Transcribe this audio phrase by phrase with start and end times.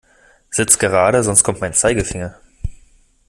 [0.49, 2.33] Sitz gerade, sonst kommt mein Zeigefinger.